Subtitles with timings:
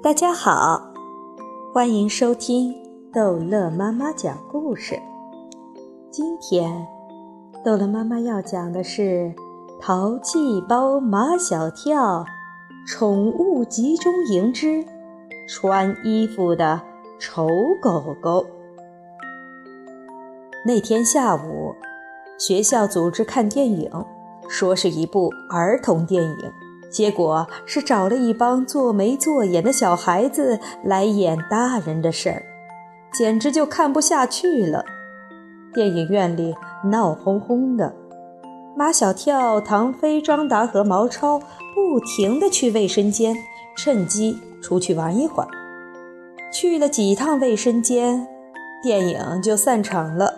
[0.00, 0.80] 大家好，
[1.74, 2.72] 欢迎收听
[3.12, 4.96] 逗乐妈妈讲故事。
[6.08, 6.86] 今天，
[7.64, 9.02] 逗乐妈妈要讲的是
[9.80, 12.24] 《淘气包马小跳
[12.86, 14.84] 宠物集中营之
[15.48, 16.80] 穿衣服的
[17.18, 17.48] 丑
[17.82, 18.42] 狗狗》。
[20.64, 21.74] 那天下午，
[22.38, 23.90] 学校组织看电影，
[24.48, 26.52] 说是一部儿童电影。
[26.90, 32.42] 结果是找了一帮做眉做眼的小孩子来演大人的事儿，
[33.12, 34.84] 简直就看不下去了。
[35.74, 36.54] 电影院里
[36.90, 37.94] 闹哄哄的，
[38.76, 43.36] 马小跳、唐飞、张达和毛超不停地去卫生间，
[43.76, 45.48] 趁机出去玩一会儿。
[46.50, 48.26] 去了几趟卫生间，
[48.82, 50.32] 电影就散场了。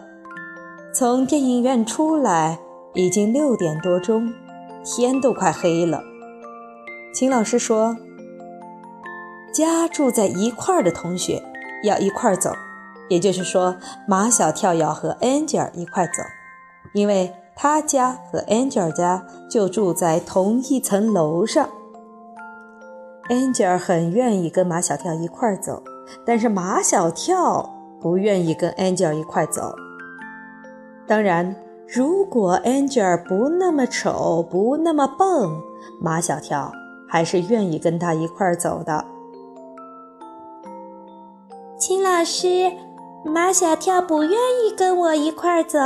[0.92, 2.58] 从电影院出来
[2.94, 4.32] 已经六点多钟，
[4.84, 6.02] 天都快黑了。
[7.12, 7.96] 秦老师说
[9.52, 11.42] ：“家住在一块儿的同学
[11.82, 12.52] 要一块儿走，
[13.08, 16.22] 也就是说，马小跳要和 Angel 一块走，
[16.94, 21.68] 因为他家和 Angel 家就住在同一层楼上。
[23.28, 25.82] Angel 很愿意跟马小跳一块儿走，
[26.24, 27.68] 但是马小跳
[28.00, 29.74] 不愿意跟 Angel 一块走。
[31.08, 31.56] 当然，
[31.88, 35.50] 如果 Angel 不那么丑，不那么笨，
[36.00, 36.72] 马小跳。”
[37.10, 39.04] 还是愿意跟他一块儿走的。
[41.76, 42.70] 秦老师，
[43.24, 45.78] 马小跳不愿意跟我一块儿走。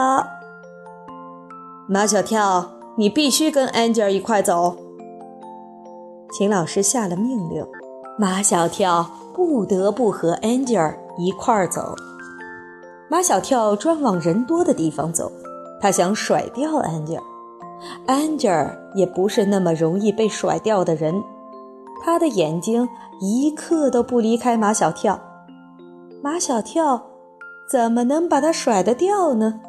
[1.89, 4.77] 马小跳，你必须跟 Angel 一块走。
[6.33, 7.67] 秦老师下了命令，
[8.19, 11.95] 马小跳不得不和 Angel 一块儿走。
[13.09, 15.31] 马小跳专往人多的地方走，
[15.81, 17.23] 他想甩掉 Angel。
[18.07, 21.23] 安吉尔也不是那么容易被甩掉的人，
[22.03, 22.89] 他的眼睛
[23.21, 25.21] 一刻都不离开马小跳。
[26.23, 27.07] 马小跳
[27.69, 29.61] 怎么能把他甩得掉呢？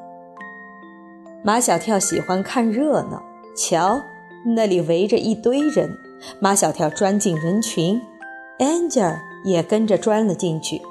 [1.44, 3.22] 马小跳喜欢看热闹，
[3.56, 4.02] 瞧，
[4.56, 5.98] 那里围着一堆人。
[6.40, 8.02] 马小跳钻进人群，
[8.60, 10.82] 安吉尔也跟着钻了进去。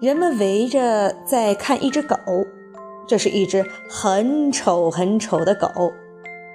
[0.00, 2.16] 人们围着在看一只狗。
[3.06, 5.92] 这是一只很丑很丑的狗，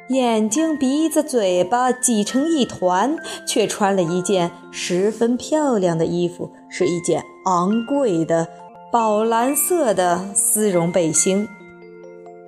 [0.09, 3.15] 眼睛、鼻子、嘴巴挤成一团，
[3.45, 8.47] 却穿了一件十分漂亮的衣服，是一件昂贵的
[8.91, 11.47] 宝蓝色的丝绒背心。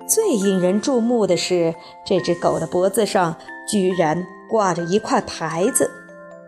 [0.08, 1.74] 最引人注目的是，
[2.04, 3.36] 这只狗的脖子上
[3.70, 5.88] 居然挂着一块牌子，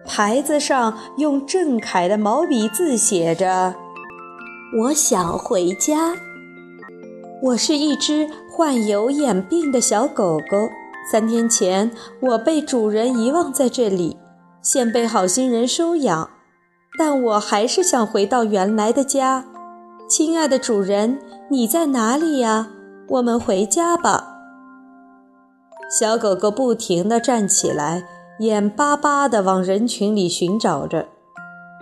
[0.04, 3.76] 牌子上用正楷的毛笔字写着
[4.82, 6.16] ：“我想回家。”
[7.44, 10.71] 我是一只患有眼病的小狗狗。
[11.12, 11.91] 三天前，
[12.21, 14.16] 我被主人遗忘在这里，
[14.62, 16.31] 现被好心人收养。
[16.99, 19.44] 但我还是想回到原来的家。
[20.09, 21.19] 亲爱的主人，
[21.50, 22.71] 你在哪里呀？
[23.09, 24.38] 我们回家吧。
[26.00, 28.05] 小狗狗不停地站起来，
[28.38, 31.09] 眼巴巴地往人群里寻找着。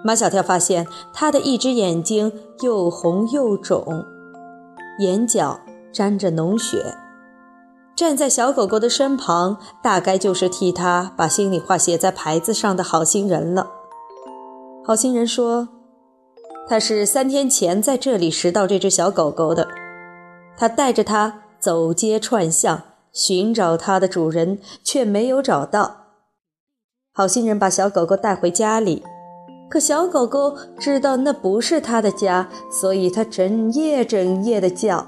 [0.03, 4.05] 马小跳发现，它的一只眼睛又红又肿。
[4.98, 5.60] 眼角
[5.92, 6.97] 沾着脓血，
[7.97, 13.70] 站在小狗狗的身旁，大概就是替他把心里话写在牌子上的好心人了。
[14.84, 15.69] 好心人说，
[16.69, 19.69] 他是三天前在这里拾到这只小狗狗的。
[20.56, 22.82] 他带着它走街串巷，
[23.12, 25.97] 寻找它的主人，却没有找到。
[27.14, 29.02] 好心人把小狗狗带回家里。
[29.72, 35.06] 可小狗狗知道那不是它的家，所以它整夜整夜的叫。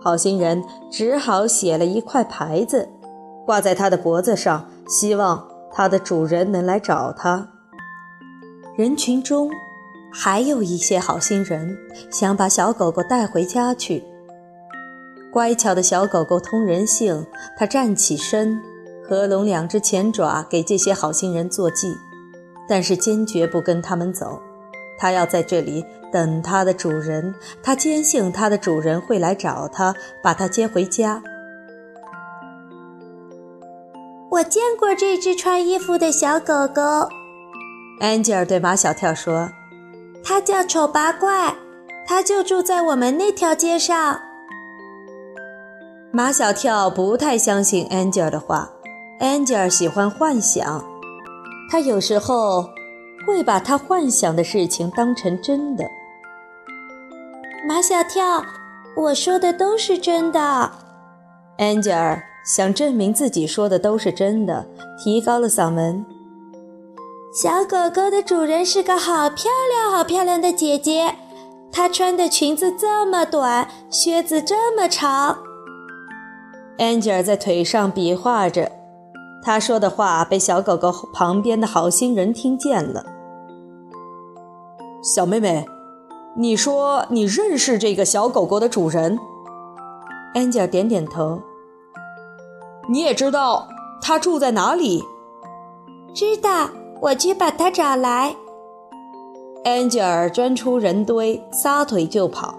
[0.00, 2.88] 好心人只好写了一块牌子，
[3.44, 7.50] 挂在它的脖子上，希望它的主人能来找它。
[8.78, 9.50] 人群中
[10.10, 11.76] 还有一些好心人
[12.10, 14.02] 想把小狗狗带回家去。
[15.30, 17.26] 乖巧的小狗狗通人性，
[17.58, 18.58] 它站起身，
[19.06, 21.94] 合拢两只前爪，给这些好心人做记。
[22.68, 24.38] 但是坚决不跟他们走，
[24.98, 27.34] 他要在这里等他的主人。
[27.62, 31.22] 他坚信他的主人会来找他，把他接回家。
[34.30, 37.08] 我见过这只穿衣服的小狗狗，
[38.00, 39.50] 安吉尔对马小跳说
[40.22, 41.54] ：“它叫丑八怪，
[42.06, 44.20] 它就住在我们那条街上。”
[46.12, 48.70] 马小跳不太相信安吉尔的话，
[49.18, 50.84] 安吉尔喜欢幻想。
[51.70, 52.70] 他有时候
[53.26, 55.84] 会把他幻想的事情当成真的。
[57.66, 58.42] 马小跳，
[58.96, 60.40] 我说的都是真的。
[61.58, 64.66] 安吉尔想证明自己说的都是真的，
[64.98, 66.04] 提高了嗓门。
[67.34, 71.16] 小狗狗的主人是个好漂亮、好漂亮的姐姐，
[71.70, 75.38] 她穿的裙子这么短，靴子这么长。
[76.78, 78.72] 安吉尔在腿上比划着，
[79.48, 83.02] 他说的话被小狗狗旁边的好心人听见了。
[85.02, 85.66] 小妹妹，
[86.36, 89.18] 你说你认识这个小狗狗的主人？
[90.34, 91.40] 安吉尔点点头。
[92.90, 93.66] 你也知道
[94.02, 95.02] 他住在哪里？
[96.12, 96.68] 知道，
[97.00, 98.36] 我去把他找来。
[99.64, 102.54] 安吉尔钻出人堆，撒腿就跑，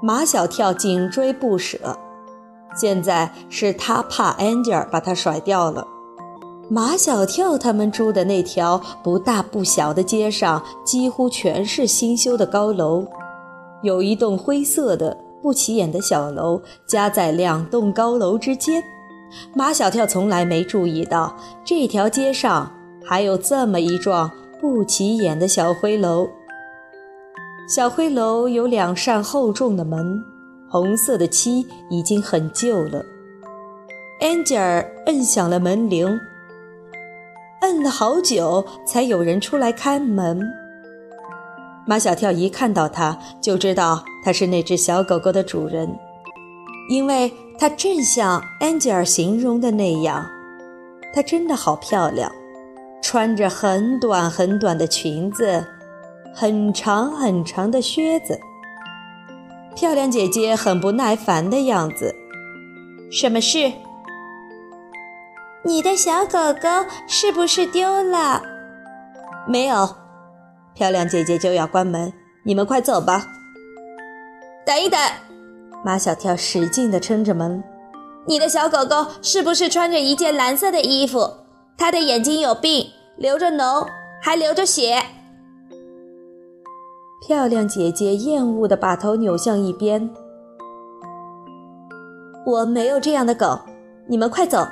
[0.00, 1.98] 马小跳紧追不舍。
[2.74, 5.86] 现在是他怕安吉尔把他甩掉了。
[6.72, 13.04] 马小跳他们住的那条不大不小的街上，几乎全是新修的高楼，
[13.82, 18.82] 有一栋灰色的不起眼的小楼夹在两栋高楼之间。
[19.54, 22.72] 马小跳从来没注意到这条街上
[23.04, 26.26] 还有这么一幢不起眼的小灰楼。
[27.68, 30.18] 小灰楼有两扇厚重的门，
[30.70, 33.04] 红色的漆已经很旧了。
[34.22, 36.18] 安吉尔摁响了门铃，
[37.62, 40.40] 摁了好久才有人出来开门。
[41.84, 45.98] 马小跳一看到他，就知道他是那只小狗狗的主人，
[46.88, 47.32] 因为。
[47.58, 50.26] 她正像安吉尔形容的那样，
[51.14, 52.32] 她真的好漂亮，
[53.00, 55.64] 穿着很短很短的裙子，
[56.34, 58.40] 很长很长的靴子。
[59.76, 62.12] 漂亮姐姐很不耐烦的样子。
[63.12, 63.70] 什么事？
[65.64, 66.68] 你的小狗狗
[67.06, 68.42] 是不是丢了？
[69.46, 69.88] 没有。
[70.74, 72.12] 漂亮姐姐就要关门，
[72.44, 73.26] 你们快走吧。
[74.66, 74.98] 等一等。
[75.84, 77.62] 马小跳使劲地撑着门。
[78.26, 81.30] 你的小狗狗是不是穿着一件蓝色的衣服？
[81.76, 82.86] 它的眼睛有病，
[83.16, 83.86] 流着脓，
[84.20, 85.02] 还流着血。
[87.26, 90.10] 漂亮姐姐厌恶地把头扭向一边。
[92.44, 93.60] 我没有这样的狗，
[94.08, 94.66] 你们快走。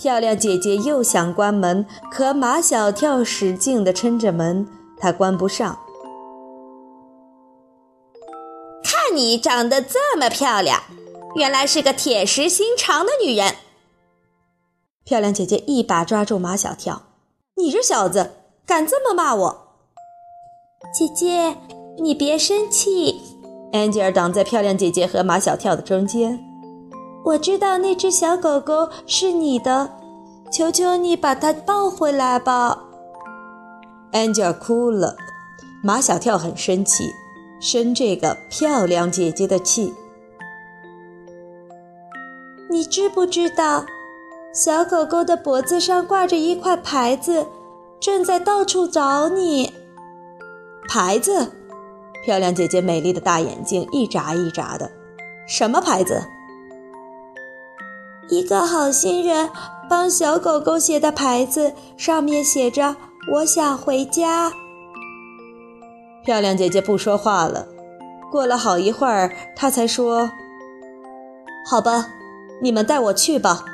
[0.00, 4.66] 漂亮姐姐又想关门，可马小跳使劲地撑着门，
[4.96, 5.78] 她关不上。
[8.82, 10.80] 看你长得这么漂亮，
[11.34, 13.56] 原来是个铁石心肠的女人。
[15.04, 17.02] 漂亮姐姐一把抓住马小跳
[17.60, 18.30] ：“你这小子
[18.64, 19.68] 敢这么骂我！”
[20.96, 21.58] 姐姐，
[21.98, 23.20] 你别生气。
[23.74, 26.42] 安吉尔挡在漂亮姐姐和马小跳的中间。
[27.24, 29.90] 我知道那只小狗狗是你的，
[30.50, 32.84] 求求你把它抱回来吧。
[34.12, 35.16] 安吉尔哭了，
[35.82, 37.12] 马小跳很生气。
[37.60, 39.92] 生这个漂亮姐姐的气。
[42.70, 43.84] 你知不知道，
[44.54, 47.46] 小狗狗的脖子上挂着一块牌子，
[48.00, 49.74] 正在到处找你。
[50.88, 51.52] 牌子？
[52.24, 54.90] 漂亮姐姐美丽的大眼睛一眨一眨的。
[55.46, 56.22] 什么牌子？
[58.30, 59.50] 一个好心人
[59.88, 62.94] 帮小狗狗写的牌子，上面写着
[63.32, 64.52] “我想回家”。
[66.24, 67.66] 漂亮姐姐不说话了，
[68.30, 70.30] 过了好一会儿，她才说
[71.68, 72.06] ：“好吧，
[72.62, 73.64] 你们带我去吧。”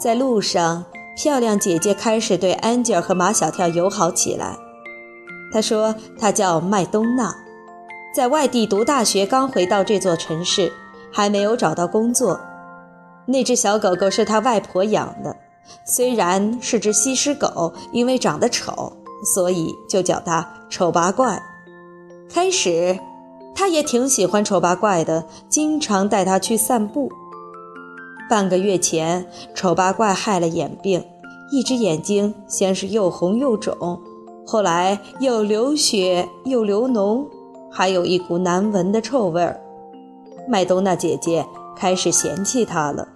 [0.00, 0.84] 在路上，
[1.16, 4.56] 漂亮姐姐开始对安吉尔和马小跳友好起来。
[5.52, 7.32] 她说：“她叫麦冬娜，
[8.12, 10.72] 在外地读大学，刚回到这座城市，
[11.12, 12.40] 还没有找到工作。
[13.28, 15.36] 那只小狗狗是他外婆养的，
[15.84, 18.92] 虽然是只西施狗，因为长得丑。”
[19.34, 21.42] 所以就叫它丑八怪。
[22.32, 22.96] 开始，
[23.52, 27.10] 他也挺喜欢丑八怪的，经常带他去散步。
[28.30, 31.04] 半个月前，丑八怪害了眼病，
[31.50, 34.00] 一只眼睛先是又红又肿，
[34.46, 37.26] 后来又流血又流脓，
[37.72, 39.60] 还有一股难闻的臭味儿。
[40.46, 41.44] 麦冬娜姐姐
[41.76, 43.08] 开始嫌弃他了，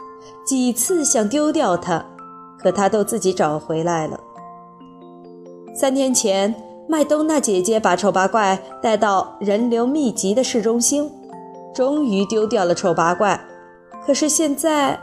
[0.45, 2.05] 几次想丢掉它，
[2.59, 4.19] 可它都自己找回来了。
[5.75, 6.55] 三天前，
[6.89, 11.11] 麦冬娜姐姐把丑八怪带到人流密集的市中心，
[11.75, 13.41] 终于丢掉了丑八怪。
[14.05, 14.99] 可是现在，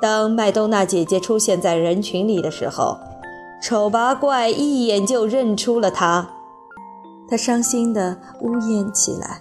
[0.00, 2.98] 当麦冬娜姐姐出现在人群里的时候，
[3.62, 6.28] 丑八怪一眼就认出了她。
[7.26, 9.40] 它伤心地呜咽起来，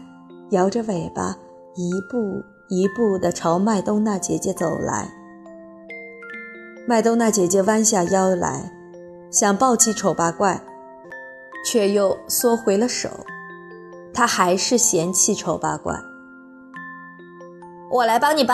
[0.52, 1.36] 摇着尾巴，
[1.76, 5.10] 一步一步地朝麦冬娜姐姐走来。
[6.88, 8.72] 麦冬娜姐姐弯下腰来。
[9.32, 10.62] 想抱起丑八怪，
[11.66, 13.10] 却又缩回了手。
[14.14, 16.00] 她还是嫌弃丑八怪。
[17.90, 18.54] 我来帮你抱。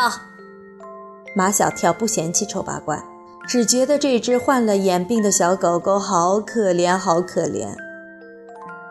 [1.35, 3.03] 马小跳不嫌弃丑八怪，
[3.45, 7.75] 只觉得这只患了眼病的小狗狗好可怜，好可怜。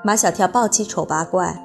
[0.05, 1.59] 马小跳抱起丑八怪，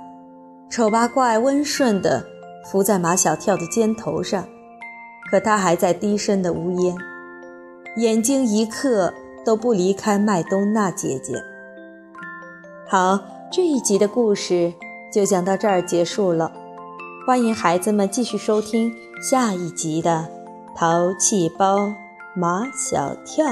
[0.69, 2.25] 丑八怪温顺地
[2.63, 4.47] 伏在马小跳的肩头上，
[5.29, 6.95] 可他还在低声的呜咽，
[7.97, 9.13] 眼睛一刻
[9.45, 11.33] 都不离开麦冬娜姐姐。
[12.87, 13.19] 好，
[13.51, 14.73] 这一集的故事
[15.11, 16.51] 就讲到这儿结束了，
[17.27, 18.91] 欢迎孩子们继续收听
[19.21, 20.27] 下一集的
[20.77, 21.93] 《淘气包
[22.35, 23.45] 马小跳》。